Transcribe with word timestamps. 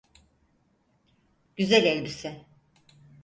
Güzel 1.55 1.85
elbise. 1.85 2.45